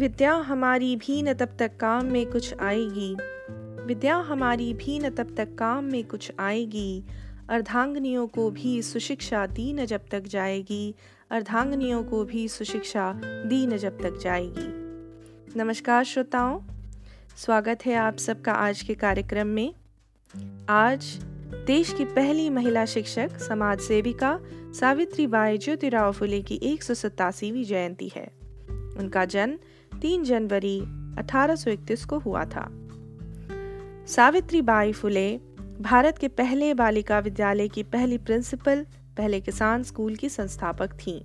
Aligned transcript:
विद्या 0.00 0.34
हमारी 0.34 0.96
भी 0.96 1.22
न 1.22 1.32
तब 1.32 1.56
तक 1.58 1.76
काम 1.76 2.06
में 2.06 2.26
कुछ 2.26 2.54
आएगी। 2.60 3.16
विद्या 3.86 4.16
हमारी 4.16 4.74
भी 4.74 4.98
न 4.98 5.10
तब 5.10 5.34
तक 5.36 5.54
काम 5.54 5.84
में 5.84 6.04
कुछ 6.04 6.32
आएगी। 6.38 7.04
अर्धांगनियों 7.48 8.26
को 8.26 8.50
भी 8.50 8.82
सुशिक्षा 8.82 9.46
दी 9.46 9.72
न 9.72 9.84
जब 9.84 10.00
तक 10.10 10.20
जाएगी। 10.20 10.94
अर्धांगनियों 11.30 12.04
को 12.04 12.24
भी 12.24 12.48
सुशिक्षा 12.48 13.20
दी 13.24 13.66
न 13.66 13.76
जब 13.76 14.00
तक 14.00 14.18
जाएगी। 14.18 14.66
नमस्कार 15.58 16.04
श्रोताओं, 16.04 16.60
स्वागत 17.36 17.78
है 17.86 17.94
आप 17.94 18.16
सबका 18.16 18.52
आज 18.52 18.82
के 18.82 18.94
कार्यक्रम 18.94 19.46
में। 19.46 19.74
आज 20.68 21.18
देश 21.66 21.92
की 21.92 22.04
पहली 22.04 22.50
महिला 22.50 22.84
शिक्षक 22.84 23.38
समाज 23.40 23.80
सेविका 23.80 24.40
सावित्री 24.56 25.26
बाई 25.26 25.58
ज्योतिराव 25.58 26.12
फुले 26.12 26.42
की 26.42 26.60
एक 26.62 26.82
जयंती 27.64 28.08
है। 28.08 28.40
उनका 28.98 29.24
जन्म 29.24 29.58
3 30.02 30.24
जनवरी 30.24 30.80
1831 31.18 32.04
को 32.04 32.18
हुआ 32.18 32.44
था। 32.44 32.70
सावित्री 34.06 34.62
बाई 34.62 34.92
फुले 34.92 35.40
भारत 35.80 36.18
के 36.18 36.28
पहले 36.28 36.74
बालिका 36.74 37.18
विद्यालय 37.18 37.68
की 37.68 37.82
पहली 37.82 38.18
प्रिंसिपल, 38.18 38.86
पहले 39.16 39.40
किसान 39.40 39.82
स्कूल 39.82 40.16
की 40.16 40.28
संस्थापक 40.28 40.92
थीं। 40.92 41.20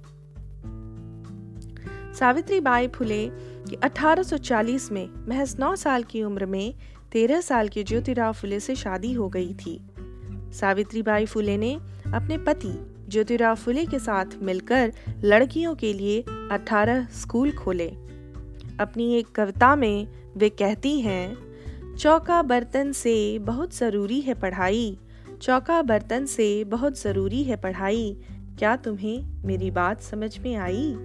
सावित्री 2.14 2.60
बाई 2.60 2.88
फुले 2.88 3.30
की 3.70 3.76
1840 3.76 4.92
में 4.92 5.10
महज 5.28 5.56
9 5.60 5.76
साल 5.76 6.04
की 6.04 6.24
उम्र 6.24 6.46
में 6.46 6.76
13 7.12 7.42
साल 7.42 7.68
के 7.68 7.84
ज्योतिराव 7.84 8.34
फुले 8.34 8.60
से 8.60 8.76
शादी 8.76 9.14
हो 9.14 9.30
गई 9.30 9.54
थी। 9.54 9.88
सावित्री 10.30 11.02
बाई 11.02 11.26
फुले 11.26 11.58
ने 11.58 11.76
अपने 12.14 12.38
पति 12.38 12.92
ज्योतिराव 13.10 13.56
फुले 13.56 13.86
के 13.86 14.00
साथ 14.00 14.26
मिलकर 14.42 14.94
लड़कियों 15.24 15.76
के 15.76 15.94
लिए 15.94 16.26
18 16.52 17.06
स्कूल 17.06 17.52
खोले। 17.52 18.06
अपनी 18.80 19.16
एक 19.16 19.28
कविता 19.28 19.76
में 19.76 20.08
वे 20.38 20.50
कहती 20.50 21.02
हैं, 21.02 21.38
चौका 21.96 22.42
बर्तन 22.42 22.92
से 22.92 23.40
बहुत 23.40 23.76
ज़रूरी 23.76 24.22
है 24.22 24.34
पढ़ाई। 24.34 25.00
चौका 25.42 25.82
बर्तन 25.82 26.26
से 26.26 26.64
बहुत 26.64 27.02
ज़रूरी 27.02 27.44
है 27.44 27.56
पढ़ाई। 27.56 28.18
क्या 28.60 28.76
तुम्हें 28.76 29.46
मेरी 29.46 29.72
बात 29.72 30.02
समझ 30.02 30.40
में 30.40 30.56
आई? 30.56 30.96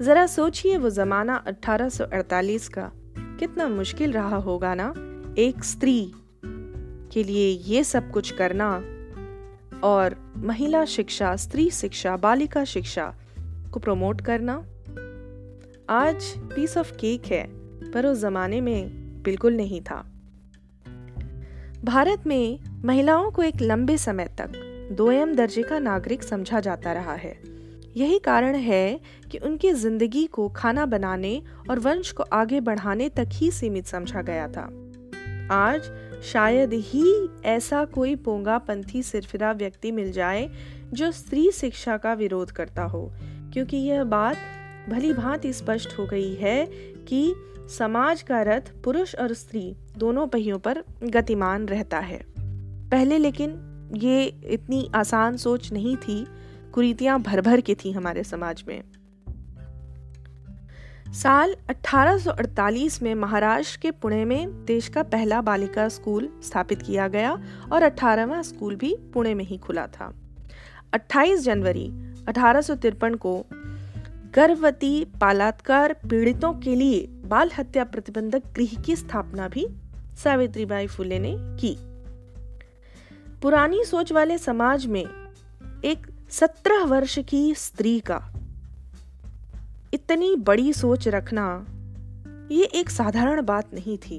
ज़रा 0.00 0.26
सोचिए 0.26 0.76
वो 0.76 0.90
ज़माना 0.90 1.44
1848 1.46 2.68
का। 2.68 2.90
कितना 3.18 3.68
मुश्किल 3.68 4.12
रहा 4.12 4.36
होगा 4.36 4.74
ना, 4.74 4.94
एक 5.38 5.64
स्त्री 5.64 6.12
के 7.12 7.22
लिए 7.22 7.50
ये 7.50 7.84
सब 7.84 8.10
कुछ 8.10 8.30
करना। 8.30 8.84
और 9.84 10.32
महिला 10.36 10.84
शिक्षा, 10.84 11.36
स्त्री 11.36 11.70
शिक्षा, 11.70 12.16
बालिका 12.16 12.64
शिक्षा 12.64 13.14
को 13.72 13.80
प्रमोट 13.80 14.20
करना। 14.20 14.66
आज 15.90 16.24
पीस 16.38 16.76
ऑफ़ 16.78 16.92
केक 16.92 17.26
है, 17.26 17.46
पर 17.90 18.06
उस 18.06 18.18
जमाने 18.18 18.60
में 18.60 18.88
बिल्कुल 19.22 19.54
नहीं 19.54 19.80
था। 19.80 19.96
भारत 21.84 22.26
में 22.26 22.58
महिलाओं 22.84 23.30
को 23.30 23.42
एक 23.42 23.54
लंबे 23.62 23.98
समय 23.98 24.24
तक 24.38 24.52
दोयम 24.92 25.34
दर्जे 25.34 25.62
का 25.62 25.78
नागरिक 25.78 26.22
समझा 26.22 26.60
जाता 26.60 26.92
रहा 26.92 27.14
है। 27.14 27.40
यही 27.96 28.18
कारण 28.18 28.54
है 28.54 29.00
कि 29.30 29.38
उनकी 29.38 29.72
ज़िंदगी 29.72 30.26
को 30.26 30.48
खाना 30.48 30.86
बनाने 30.86 31.42
और 31.70 31.78
वंश 31.78 32.12
को 32.12 32.22
आगे 32.22 32.60
बढ़ाने 32.60 33.08
तक 33.08 33.28
ही 33.32 33.50
सीमित 33.50 33.86
समझा 33.86 34.22
गया 34.22 34.48
था। 34.48 34.70
आज 35.50 35.92
शायद 36.22 36.72
ही 36.72 37.28
ऐसा 37.44 37.84
कोई 37.84 38.14
पोंगा 38.14 38.58
पंथी 38.58 39.02
सिरफिरा 39.02 39.52
व्यक्ति 39.52 39.92
मिल 39.92 40.12
जाए 40.12 40.50
जो 40.92 41.12
स्त्री 41.12 41.50
शिक्षा 41.50 41.96
का 41.96 42.12
विरोध 42.12 42.50
करता 42.50 42.82
हो, 42.82 43.12
क्योंकि 43.52 43.76
यह 43.76 44.04
बात 44.04 44.36
भली 44.88 45.12
भांति 45.12 45.52
स्पष्ट 45.52 45.98
हो 45.98 46.06
गई 46.06 46.34
है 46.34 46.66
कि 47.08 47.34
समाज 47.78 48.22
का 48.22 48.42
रथ 48.42 48.60
पुरुष 48.84 49.14
और 49.14 49.32
स्त्री 49.32 49.76
दोनों 49.98 50.26
पहियों 50.26 50.58
पर 50.58 50.84
गतिमान 51.02 51.66
रहता 51.66 51.98
है। 51.98 52.26
पहले 52.90 53.18
लेकिन 53.18 53.50
ये 53.96 54.24
इतनी 54.44 54.90
आसान 54.94 55.36
सोच 55.36 55.72
नहीं 55.72 55.96
थी। 55.96 56.26
कुरीतियाँ 56.72 57.22
भर 57.22 57.40
भर 57.40 57.60
की 57.60 57.74
थी 57.74 57.92
हमारे 57.92 58.24
समाज 58.24 58.64
में। 58.68 58.82
साल 61.12 61.56
1848 61.70 63.02
में 63.02 63.14
महाराष्ट्र 63.14 63.78
के 63.82 63.90
पुणे 63.90 64.24
में 64.24 64.64
देश 64.64 64.88
का 64.88 65.02
पहला 65.02 65.40
बालिका 65.40 65.88
स्कूल 65.88 66.28
स्थापित 66.44 66.82
किया 66.82 67.08
गया 67.08 67.42
और 67.72 67.82
18वां 67.82 68.42
स्कूल 68.42 68.76
भी 68.76 68.96
पुणे 69.14 69.34
में 69.34 69.44
ही 69.44 69.58
खुला 69.58 69.86
था। 69.86 70.14
28 70.92 71.42
जनवरी 71.42 71.92
अठारह 72.28 72.62
को 73.14 73.46
गर्भवती 74.34 75.04
पालात्कार 75.20 75.92
पीड़ितों 76.10 76.52
के 76.54 76.74
लिए 76.74 77.06
बाल 77.24 77.50
हत्या 77.58 77.84
प्रतिबंधक 77.84 78.46
गृह 78.54 78.74
की 78.82 78.96
स्थापना 78.96 79.46
भी 79.48 79.66
सावित्रीबाई 80.22 80.86
फुले 80.86 81.18
ने 81.18 81.34
की। 81.60 81.74
पुरानी 83.42 83.84
सोच 83.84 84.12
वाले 84.12 84.38
समाज 84.38 84.86
में 84.86 85.04
एक 85.84 86.06
सत्रह 86.30 86.84
वर्ष 86.84 87.18
की 87.28 87.54
स्त्री 87.54 87.98
का 88.00 88.20
इतनी 89.94 90.34
बड़ी 90.36 90.72
सोच 90.72 91.08
रखना, 91.08 91.46
ये 92.50 92.64
एक 92.74 92.90
साधारण 92.90 93.42
बात 93.42 93.74
नहीं 93.74 93.96
थी। 93.98 94.18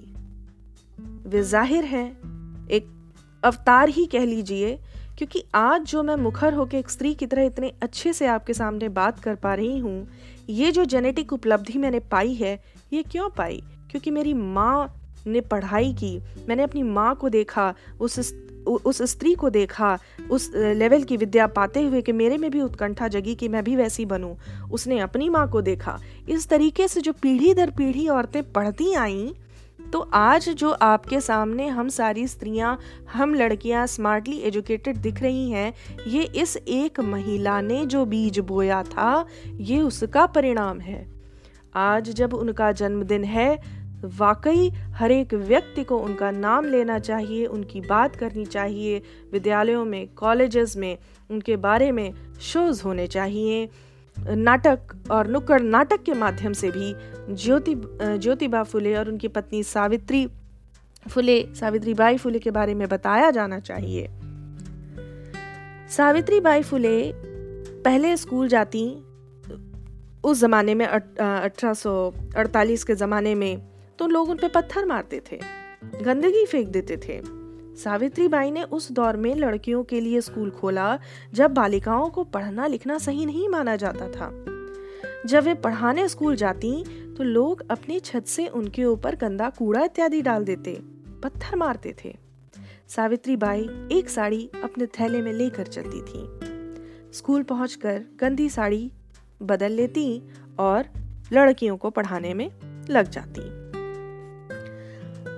वे 1.25 1.44
ज़ाहिर 1.44 1.84
है, 1.86 2.08
एक 2.72 2.88
अवतार 3.44 3.90
ही 3.90 4.06
कह 4.06 4.25
लीजिए 4.25 4.78
क्योंकि 5.18 5.44
आज 5.56 5.81
जो 5.81 6.03
मैं 6.03 6.16
मुखर 6.16 6.53
होकर 6.53 6.78
एक 6.78 6.90
स्त्री 6.90 7.14
की 7.14 7.26
तरह 7.26 7.44
इतने 7.44 7.72
अच्छे 7.81 8.14
से 8.14 8.26
आपके 8.28 8.53
सामने 8.53 8.90
बात 8.90 9.20
कर 9.20 9.36
पा 9.36 9.53
रही 9.53 9.78
हूँ, 9.78 10.08
ये 10.50 10.72
जो 10.72 10.86
जेनेटिक 10.86 11.34
उपलब्धि 11.34 11.78
मैंने 11.80 12.00
पाई 12.00 12.34
है, 12.34 12.59
ये 12.94 13.03
क्यों 13.03 13.30
पाई? 13.30 13.62
क्योंकि 13.92 14.12
मेरी 14.12 14.34
माँ 14.34 15.02
ने 15.28 15.42
पढ़ाई 15.42 15.94
की, 15.94 16.18
मैंने 16.50 16.64
अपनी 16.64 16.84
माँ 16.84 17.16
को 17.16 17.30
देखा, 17.30 17.74
उस 18.00 18.34
उस 18.66 19.02
स्त्री 19.02 19.34
को 19.36 19.50
देखा, 19.50 19.98
उस 20.31 20.50
लेवल 20.56 21.04
की 21.04 21.18
विद्या 21.18 21.46
पाते 21.48 21.81
हुए 21.81 22.02
कि 22.02 22.12
मेरे 22.12 22.38
में 22.38 22.50
भी 22.52 22.62
उत्कंठा 22.62 23.08
जगी 23.08 23.36
कि 23.36 23.48
मैं 23.48 23.64
भी 23.64 23.75
वैसी 23.75 24.06
बनूं। 24.06 24.34
उसने 24.72 24.98
अपनी 25.00 25.28
माँ 25.30 25.48
को 25.50 25.62
देखा। 25.62 25.98
इस 26.30 26.48
तरीके 26.50 26.88
से 26.88 27.02
जो 27.02 27.14
पीढ़ी 27.14 27.54
दर 27.54 27.70
पीढ़ी 27.70 28.08
औरतें 28.08 28.42
पढ़ती 28.52 28.94
आईं 28.94 29.30
तो 29.94 30.00
आज 30.00 30.50
जो 30.50 30.72
आपके 30.72 31.22
सामने 31.22 31.68
हम 31.68 31.90
सारी 31.90 32.28
स्त्रियाँ, 32.28 32.79
हम 33.13 33.34
लड़कियाँ 33.34 33.88
स्मार्टली 33.88 34.38
एजुकेटेड 34.38 34.97
दिख 34.97 35.22
रही 35.22 35.51
हैं, 35.51 35.73
ये 36.07 36.23
इस 36.23 36.57
एक 36.57 37.00
महिला 37.00 37.62
ने 37.62 37.85
जो 37.85 38.06
बीज 38.06 38.40
बोया 38.40 38.84
था, 38.84 39.25
ये 39.47 39.81
उसका 39.81 40.25
परिणाम 40.25 40.79
है। 40.79 41.07
आज 41.75 42.09
जब 42.09 42.34
उनका 42.34 42.72
जन्मदिन 42.72 43.24
है, 43.24 43.85
वाकई 44.06 44.69
हर 44.69 45.12
एक 45.12 45.34
व्यक्ति 45.34 45.84
को 45.84 45.97
उनका 45.97 46.31
नाम 46.31 46.66
लेना 46.66 47.00
चाहिए, 47.00 47.45
उनकी 47.45 47.81
बात 47.81 48.16
करनी 48.16 48.45
चाहिए, 48.45 49.01
विद्यालयों 49.31 49.85
में, 49.85 50.07
कॉलेजेस 50.07 50.78
में, 50.78 50.97
उनके 51.29 51.56
बारे 51.56 51.91
में 51.91 52.13
शोज़ 52.41 52.84
होने 52.84 53.07
चाहिए। 53.07 53.69
नाटक 54.18 54.80
और 55.12 55.28
नुक्कड़ 55.28 55.62
नाटक 55.62 56.03
के 56.03 56.14
माध्यम 56.14 56.53
से 56.53 56.72
भी 56.72 56.94
ज्योति, 57.36 57.76
ज्योतिबा 58.18 58.64
फुले 58.64 58.96
और 58.96 59.09
उनकी 59.09 59.28
पत्नी 59.28 59.64
सावित्री 59.64 60.28
फुले 61.09 61.48
सावित्री 61.56 61.94
बाई 61.94 62.18
फुले 62.18 62.40
के 62.40 62.52
बारे 62.52 62.74
में 62.74 62.88
बताया 62.90 63.31
जाना 63.31 63.59
चाहिए। 63.59 64.08
सावित्री 65.90 66.40
बाई 66.40 66.64
फुले 66.64 67.12
पहले 67.84 68.18
स्कूल 68.18 68.48
जाती, 68.48 68.86
उस 70.24 70.40
जमाने 70.40 70.75
में 70.75 70.86
अठारह 70.86 72.75
के 72.75 72.96
जमाने 72.96 73.36
में 73.36 73.62
तो 74.00 74.08
लोग 74.08 74.30
उन 74.30 74.38
पे 74.38 74.48
पत्थर 74.48 74.86
मारते 74.86 75.22
थे, 75.31 75.40
गंदगी 76.02 76.46
फेंक 76.46 76.68
देते 76.68 76.98
थे। 76.98 77.44
सावित्री 77.75 78.28
बाई 78.28 78.52
ने 78.52 78.63
उस 78.63 78.91
दौर 78.91 79.18
में 79.18 79.34
लड़कियों 79.36 79.83
के 79.83 80.00
लिए 80.01 80.22
स्कूल 80.22 80.50
खोला, 80.51 80.98
जब 81.33 81.54
बालिकाओं 81.54 82.10
को 82.10 82.24
पढ़ना 82.24 82.68
लिखना 82.68 82.98
सही 82.98 83.25
नहीं 83.25 83.50
माना 83.50 83.75
जाता 83.75 84.10
था। 84.10 84.30
जब 85.25 85.44
वे 85.44 85.54
पढ़ाने 85.54 86.07
स्कूल 86.10 86.36
जाती 86.36 86.83
तो 87.16 87.24
लोग 87.24 87.63
अपनी 87.72 88.00
छत 88.00 88.25
से 88.25 88.48
उनके 88.48 88.86
ऊपर 88.86 89.16
गंदा 89.16 89.50
कूड़ा 89.50 89.83
इत्यादि 89.83 90.22
डाल 90.22 90.44
देते, 90.44 90.80
पत्थर 91.24 91.56
मारते 91.56 91.95
थे। 92.06 92.16
सावित्री 92.88 93.36
बाई 93.36 93.69
एक 93.92 94.10
साड़ी 94.10 94.50
अपने 94.63 94.86
थैले 94.86 95.22
में 95.22 95.31
लेकर 95.33 95.68
चलती 95.68 96.01
थी। 96.01 97.13
स्कूल 97.13 97.44
पहुंचकर 97.44 98.01
गंदी 98.19 98.50
साड़ी 98.50 98.92
बदल 99.42 99.72
लेती 99.72 100.22
और 100.60 100.86
लड़कियों 101.33 101.77
को 101.77 101.89
पढ़ाने 101.89 102.33
में 102.33 102.50
लग 102.89 103.10
जाती। 103.10 103.42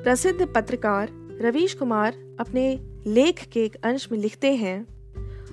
प्रसिद्ध 0.04 0.48
पत्रकार 0.56 1.10
रवीश 1.42 1.74
कुमार 1.74 2.14
अपने 2.40 2.80
लेख 3.08 3.44
के 3.46 3.64
एक 3.66 3.76
अंश 3.84 4.08
में 4.12 4.20
लिखते 4.20 4.54
हैं, 4.56 4.88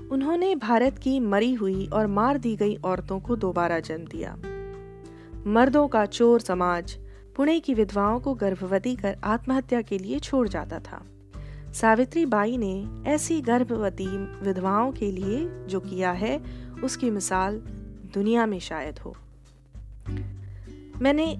उन्होंने 0.08 0.54
भारत 0.56 0.98
की 0.98 1.19
मरी 1.20 1.52
हुई 1.54 1.86
और 1.86 2.06
मार 2.06 2.38
दी 2.38 2.54
गई 2.56 2.75
औरतों 2.76 3.20
को 3.20 3.36
दोबारा 3.36 3.81
जन्म 3.81 4.06
दिया। 4.06 4.36
मर्दों 5.46 5.86
का 5.88 6.06
चोर 6.06 6.40
समाज 6.40 6.96
पुणे 7.36 7.58
की 7.60 7.75
विधवाओं 7.75 8.20
को 8.20 8.34
गर्भवती 8.34 8.96
कर 8.96 9.16
आत्महत्या 9.25 9.82
के 9.82 9.98
लिए 9.98 10.19
छोड़ 10.19 10.48
जाता 10.48 10.78
था। 10.81 11.02
सावित्री 11.72 12.26
बाई 12.26 12.56
ने 12.56 12.86
ऐसी 13.06 13.40
गर्भवती 13.40 14.06
विधवाओं 14.42 14.92
के 14.92 15.12
लिए 15.12 15.48
जो 15.66 15.81
किया 15.81 16.12
है, 16.12 16.42
उसकी 16.84 17.10
मिसाल 17.10 17.56
दुनिया 18.14 18.46
में 18.46 18.58
शायद 18.58 18.98
हो। 18.98 19.16
मैंने 21.02 21.32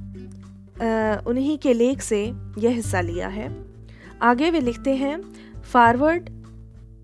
उन्हीं 1.27 1.59
के 1.59 1.73
लेख 1.73 2.03
से 2.03 2.25
यह 2.59 2.71
हिस्सा 2.71 3.01
लिया 3.01 3.29
है। 3.29 3.74
आगे 4.23 4.51
वे 4.51 4.61
लिखते 4.61 4.95
हैं 4.95 5.23
फॉरवर्ड 5.63 6.31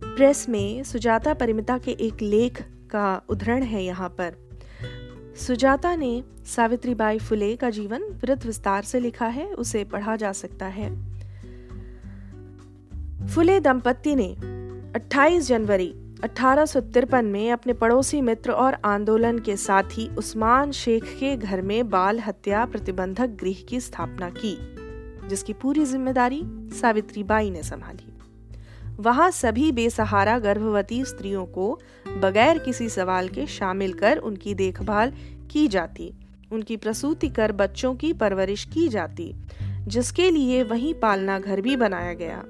प्रेस 0.04 0.48
में 0.48 0.84
सुजाता 0.84 1.34
परिमिता 1.34 1.78
के 1.78 1.90
एक 1.90 2.22
लेख 2.22 2.62
का 2.62 3.22
उदाहरण 3.28 3.62
है 3.62 3.84
यहाँ 3.84 4.08
पर। 4.08 4.34
सुजाता 5.36 5.96
ने 5.96 6.24
सावित्रीबाई 6.46 7.18
फुले 7.18 7.56
का 7.56 7.70
जीवन 7.70 8.02
वृद्ध 8.02 8.46
विस्तार 8.46 8.82
से 8.82 9.00
लिखा 9.00 9.26
है, 9.26 9.46
उसे 9.46 9.84
पढ़ा 9.84 10.16
जा 10.16 10.32
सकता 10.32 10.66
है। 10.66 11.10
फुले 13.26 13.60
दंपत्ति 13.60 14.14
ने 14.14 14.36
28 14.96 15.48
जनवरी 15.48 15.94
अठारह 16.24 17.22
में 17.22 17.52
अपने 17.52 17.72
पड़ोसी 17.72 18.20
मित्र 18.20 18.50
और 18.50 18.76
आंदोलन 18.84 19.38
के 19.38 19.56
साथी 19.56 20.14
उस्मान 20.14 20.70
शेख 20.70 21.04
के 21.04 21.36
घर 21.36 21.62
में 21.62 21.90
बाल 21.90 22.20
हत्या 22.20 22.64
प्रतिबंधक 22.64 23.26
गृह 23.26 23.56
की 23.68 23.80
स्थापना 23.80 24.30
की। 24.30 24.79
जिसकी 25.30 25.52
पूरी 25.52 25.84
ज़िम्मेदारी 25.84 26.42
सावित्री 26.80 27.22
बाई 27.22 27.50
ने 27.50 27.62
संभाली। 27.62 28.12
वहाँ 29.00 29.30
सभी 29.30 29.72
बेसहारा 29.72 30.38
गर्भवती 30.38 31.04
स्त्रियों 31.04 31.44
को 31.46 31.80
बगैर 32.18 32.58
किसी 32.58 32.88
सवाल 32.88 33.28
के 33.28 33.46
शामिल 33.46 33.92
कर 33.92 34.16
उनकी 34.16 34.54
देखभाल 34.54 35.12
की 35.50 35.68
जाती। 35.68 36.12
उनकी 36.52 36.76
प्रसूति 36.76 37.28
कर 37.28 37.52
बच्चों 37.52 37.94
की 37.94 38.12
परवरिश 38.12 38.64
की 38.64 38.88
जाती, 38.88 39.32
जिसके 39.86 40.30
लिए 40.30 40.62
वहीं 40.62 40.94
पालना 40.94 41.38
घर 41.38 41.60
भी 41.60 41.76
बनाया 41.76 42.14
गया। 42.14 42.42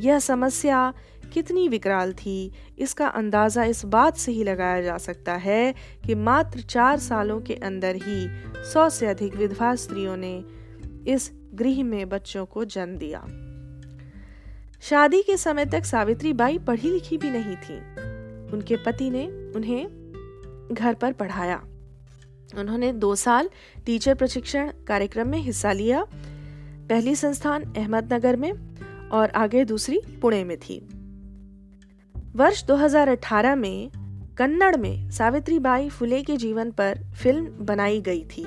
यह 0.00 0.18
समस्या 0.18 0.92
कितनी 1.32 1.68
विकराल 1.68 2.12
थी, 2.12 2.52
इसका 2.78 3.06
अंदाज़ा 3.06 3.64
इस 3.64 3.84
बात 3.84 4.16
से 4.16 4.32
ही 4.32 4.44
लगाया 4.44 4.82
जा 4.82 4.96
सकता 4.98 5.34
है 5.34 5.74
कि 6.06 6.14
मात्र 6.14 6.60
चार 6.60 6.98
सालों 6.98 7.40
के 7.40 7.54
अंदर 7.54 7.96
ही 7.96 8.26
सौ 8.72 8.88
से 8.88 9.06
अधिक 9.06 9.36
विधवा 9.36 9.74
स्त्रियों 9.74 10.16
ने 10.16 10.36
इस 11.06 11.30
गृह 11.54 11.84
में 11.84 12.08
बच्चों 12.08 12.46
को 12.46 12.64
जन्म 12.64 12.96
दिया। 12.96 13.26
शादी 14.82 15.22
के 15.22 15.36
समय 15.36 15.64
तक 15.64 15.84
सावित्री 15.84 16.32
बाई 16.32 16.58
पढ़ी 16.58 16.90
लिखी 16.90 17.18
भी 17.18 17.30
नहीं 17.30 17.56
थी। 17.56 17.76
उनके 18.52 18.76
पति 18.76 19.10
ने 19.10 19.52
उन्हें 19.56 20.02
घर 20.72 20.94
पर 20.94 21.12
पढ़ाया। 21.12 21.64
उन्होंने 22.58 22.92
दो 22.92 23.14
साल 23.14 23.50
टीचर 23.86 24.14
प्रशिक्षण 24.14 24.72
कार्यक्रम 24.86 25.28
में 25.28 25.38
हिस्सा 25.38 25.72
लिया। 25.72 26.06
पहली 26.88 27.16
संस्थान 27.16 27.62
अहमदनगर 27.62 28.36
में 28.36 28.52
और 29.08 29.30
आगे 29.30 29.64
दूसरी 29.64 30.00
पुणे 30.22 30.44
में 30.44 30.56
थी। 30.56 30.88
वर्ष 32.36 32.64
2018 32.64 33.54
में 33.54 33.90
कन्नड़ 34.38 34.76
में 34.76 35.10
सावित्री 35.10 35.58
बाई 35.58 35.88
फुले 35.88 36.22
के 36.22 36.36
जीवन 36.36 36.70
पर 36.70 36.98
फ़िल्म 37.22 37.44
बनाई 37.60 38.00
गई 38.00 38.24
थी। 38.24 38.46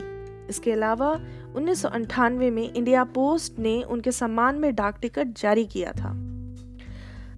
इसके 0.50 0.72
अलावा 0.72 1.19
उन्नीस 1.56 1.86
में 1.86 2.74
इंडिया 2.74 3.04
पोस्ट 3.04 3.60
ने 3.60 3.84
उनके 3.84 4.12
सम्मान 4.12 4.56
में 4.56 4.75
डाक 4.75 5.00
टिकट 5.02 5.28
जारी 5.28 5.66
किया 5.66 5.92
था। 5.92 6.12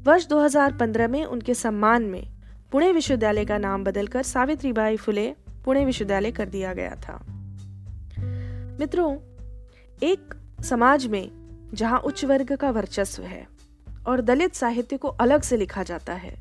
वर्ष 0.03 0.27
2015 0.27 1.07
में 1.07 1.25
उनके 1.25 1.53
सम्मान 1.53 2.03
में 2.03 2.31
पुणे 2.71 2.91
विश्वविद्यालय 2.91 3.45
का 3.45 3.57
नाम 3.57 3.83
बदलकर 3.83 4.23
सावित्रीबाई 4.23 4.97
फुले 4.97 5.35
पुणे 5.65 5.85
विश्वविद्यालय 5.85 6.31
कर 6.31 6.49
दिया 6.49 6.73
गया 6.73 6.95
था। 6.95 7.25
मित्रों, 8.79 9.17
एक 10.03 10.33
समाज 10.63 11.07
में 11.07 11.31
जहाँ 11.73 11.99
उच्च 11.99 12.25
वर्ग 12.25 12.55
का 12.55 12.71
वर्चस्व 12.71 13.23
है 13.23 13.47
और 14.07 14.21
दलित 14.21 14.55
साहित्य 14.55 14.97
को 14.97 15.07
अलग 15.07 15.41
से 15.41 15.57
लिखा 15.57 15.83
जाता 15.83 16.13
है, 16.13 16.37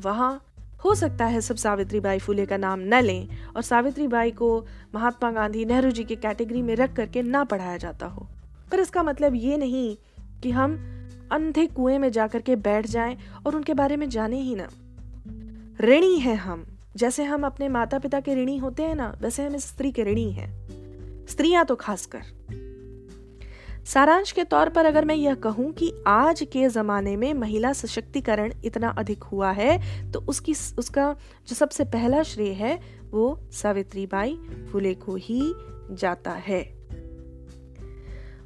वहाँ 0.00 0.44
हो 0.84 0.94
सकता 0.94 1.24
है 1.24 1.40
सब 1.40 1.56
सावित्री 1.56 2.00
बाई 2.00 2.18
फुले 2.18 2.46
का 2.46 2.56
नाम 2.56 2.80
न 2.80 2.94
लें 2.94 3.28
और 3.56 3.62
सावित्री 3.62 4.08
बाई 4.08 4.30
को 4.30 4.66
महात्मा 4.94 5.30
गांधी 5.30 5.64
नेहरू 5.64 5.90
जी 5.90 6.04
के 6.04 6.16
कैटेगरी 6.16 6.62
में 6.62 6.76
रख 6.76 6.96
करके 6.96 7.22
ना 7.22 7.44
पढ़ाया 7.44 7.76
जाता 7.76 8.06
हो। 8.06 8.28
पर 8.72 8.80
इसका 8.80 9.02
मतलब 9.02 9.34
ये 9.34 9.56
नहीं 9.56 9.96
कि 10.42 10.50
हम 10.50 10.72
अंधे 11.32 11.66
कुएँ 11.66 11.98
में 11.98 12.12
जाकर 12.12 12.42
के 12.42 12.56
बैठ 12.56 12.86
जाएँ 12.86 13.18
और 13.46 13.56
उनके 13.56 13.74
बारे 13.74 13.96
में 13.96 14.08
जाने 14.08 14.40
ही 14.40 14.54
ना। 14.54 14.68
ऋणी 15.80 16.18
हैं 16.18 16.36
हम। 16.36 16.66
जैसे 16.96 17.24
हम 17.24 17.46
अपने 17.46 17.68
माता 17.68 17.98
पिता 17.98 18.20
के 18.20 18.34
ऋणी 18.34 18.58
होते 18.58 18.82
हैं 18.82 18.94
ना, 18.94 19.18
वैसे 19.20 19.46
हम 19.46 19.54
इस 19.54 19.64
स्त्री 19.64 19.92
के 19.92 20.04
ऋणी 20.04 20.32
हैं। 20.32 20.68
स्त्रियाँ 21.26 21.64
तो 21.64 21.76
खासकर। 21.76 22.22
सारांश 23.88 24.30
के 24.32 24.42
तौर 24.44 24.68
पर 24.68 24.86
अगर 24.86 25.04
मैं 25.04 25.14
यह 25.14 25.34
कहूँ 25.34 25.72
कि 25.72 25.92
आज 26.06 26.42
के 26.52 26.68
ज़माने 26.68 27.16
में 27.16 27.34
महिला 27.34 27.72
सशक्तिकरण 27.72 28.52
इतना 28.64 28.88
अधिक 28.88 29.22
हुआ 29.22 29.50
है 29.50 30.10
तो 30.12 30.20
उसकी 30.20 30.52
उसका 30.78 31.16
जो 31.48 31.54
सबसे 31.54 31.84
पहला 31.84 32.22
श्रेय 32.22 32.52
है, 32.52 32.78
वो 33.10 33.40
सावित्री 33.52 34.06
बाई 34.06 34.36
फुले 34.72 34.92
को 34.94 35.14
ही 35.16 35.40
जाता 35.90 36.30
है। 36.30 36.60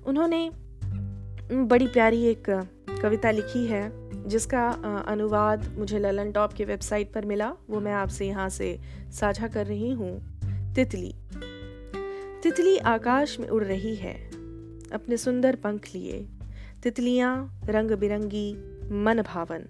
उन्होंने 0.06 0.50
बड़ी 1.52 1.86
प्यारी 1.86 2.24
एक 2.24 2.50
कविता 3.02 3.30
लिखी 3.30 3.66
है, 3.66 3.82
जिसका 4.28 4.68
अनुवाद 5.08 5.66
मुझे 5.78 5.98
ललन 5.98 6.30
टॉप 6.32 6.52
की 6.52 6.64
वेबसाइट 6.64 7.12
पर 7.12 7.24
मिला, 7.24 7.52
वो 7.70 7.80
मैं 7.80 7.92
आपसे 7.92 8.26
यहाँ 8.26 8.48
से 8.48 8.78
साझा 9.10 9.48
कर 9.48 9.66
रही 9.66 9.90
हूँ। 9.92 10.74
तितली। 10.74 11.14
तितली 12.42 12.76
आकाश 12.76 13.38
में 13.40 13.48
उड़ 13.48 13.64
रही 13.64 13.94
है। 13.94 14.41
अपने 14.92 15.16
सुंदर 15.16 15.56
पंख 15.56 15.88
लिए। 15.94 16.28
तितलियाँ 16.82 17.60
रंग 17.64 17.90
बिरंगी 17.90 18.52
मन 18.92 19.22
भावन 19.22 19.64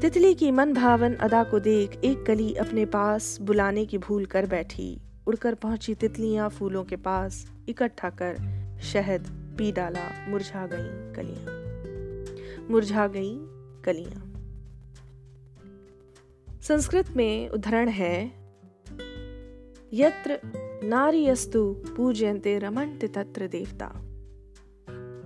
तितली 0.00 0.34
की 0.34 0.50
मन 0.50 0.72
भावन 0.72 1.14
अदा 1.14 1.44
को 1.44 1.58
देख 1.60 1.98
एक 2.04 2.26
कली 2.26 2.54
अपने 2.54 2.84
पास 2.84 3.38
बुलाने 3.40 3.86
की 3.86 3.98
भूल 3.98 4.26
कर 4.26 4.46
बैठी। 4.46 5.00
उड़कर 5.26 5.54
पहुँची 5.54 5.94
तितलियाँ 5.94 6.48
फूलों 6.48 6.84
के 6.84 6.96
पास, 6.96 7.46
इकट्ठा 7.68 8.10
कर 8.10 8.36
शहद 8.82 9.26
पी 9.58 9.72
डाला, 9.72 10.08
मुरझा 10.28 10.66
गई 10.66 11.14
कलियाँ। 11.14 12.66
मुरझा 12.70 13.06
गई 13.06 13.36
कलियाँ। 13.84 14.32
संस्कृत 16.62 17.10
में 17.10 17.48
उदाहरण 17.48 17.88
है, 17.88 18.26
यत्र 19.92 20.38
नारीयस्तु 20.86 21.74
पूजयन्ते 21.96 22.58
रमणते 22.58 23.08
तत्र 23.08 23.46
देवता। 23.46 23.92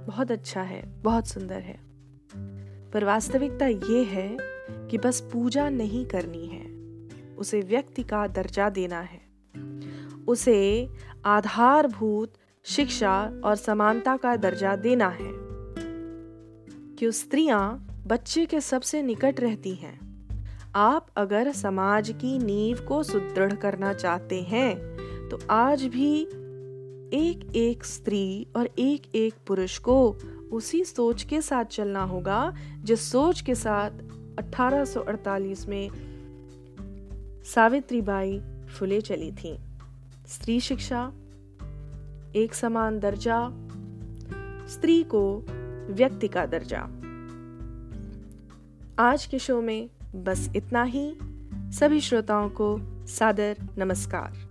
बहुत 0.07 0.31
अच्छा 0.31 0.63
है, 0.63 1.03
बहुत 1.03 1.27
सुंदर 1.27 1.61
है। 1.61 1.81
पर 2.91 3.05
वास्तविकता 3.05 3.67
ये 3.67 4.05
है 4.05 4.37
कि 4.73 4.99
बस 4.99 5.31
पूजा 5.33 5.69
नहीं 5.69 6.07
करनी 6.07 6.47
है। 6.47 6.67
उसे 7.37 7.61
व्यक्ति 7.61 8.03
का 8.03 8.27
दर्जा 8.27 8.71
देना 8.71 9.01
है। 9.01 9.21
उसे 10.29 10.89
आधारभूत 11.25 12.33
शिक्षा 12.65 13.41
और 13.45 13.57
समानता 13.57 14.17
का 14.17 14.37
दर्जा 14.37 14.77
देना 14.77 15.09
है। 15.09 15.31
कि 16.95 17.13
स्त्रियाँ 17.13 17.87
बच्चे 18.07 18.47
के 18.47 18.61
सबसे 18.61 19.03
निकट 19.03 19.41
रहती 19.41 19.75
हैं। 19.75 19.99
आप 20.75 21.07
अगर 21.17 21.53
समाज 21.53 22.11
की 22.11 22.39
नींव 22.39 22.87
को 22.89 23.03
सुदृढ़ 23.03 23.55
करना 23.55 23.93
चाहते 23.93 24.43
हैं 24.43 25.01
तो 25.31 25.39
आज 25.51 25.85
भी 25.85 26.23
एक 27.13 27.53
एक 27.57 27.85
स्त्री 27.85 28.47
और 28.57 28.71
एक 28.79 29.15
एक 29.15 29.35
पुरुष 29.47 29.79
को 29.79 30.17
उसी 30.53 30.85
सोच 30.85 31.23
के 31.23 31.43
साथ 31.43 31.65
चलना 31.65 32.03
होगा, 32.03 32.55
जिस 32.83 33.13
सोच 33.13 33.41
के 33.41 33.55
साथ 33.55 33.91
1848 34.39 35.69
में 35.69 35.91
सावित्री 37.45 38.01
बाई 38.01 38.43
फुले 38.79 39.01
चली 39.01 39.33
थी। 39.33 39.59
स्त्री 40.27 40.61
शिक्षा, 40.61 41.13
एक 42.37 42.51
समान 42.55 42.99
दर्जा, 42.99 43.51
स्त्री 44.67 45.03
को 45.03 45.45
व्यक्ति 45.91 46.29
का 46.29 46.47
दर्जा। 46.47 46.83
आज 48.99 49.27
के 49.27 49.39
शो 49.39 49.61
में 49.61 49.91
बस 50.15 50.51
इतना 50.57 50.83
ही। 50.83 51.19
सभी 51.55 52.01
श्रोताओं 52.01 52.49
को 52.49 52.79
सादर 53.07 53.57
नमस्कार। 53.79 54.50